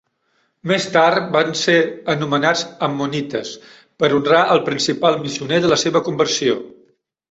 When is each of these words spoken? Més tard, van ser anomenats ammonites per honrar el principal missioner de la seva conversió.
Més 0.69 0.87
tard, 0.95 1.27
van 1.35 1.51
ser 1.59 1.75
anomenats 2.15 2.65
ammonites 2.89 3.55
per 4.01 4.13
honrar 4.19 4.43
el 4.59 4.67
principal 4.73 5.23
missioner 5.25 5.65
de 5.69 5.75
la 5.77 5.83
seva 5.87 6.07
conversió. 6.13 6.63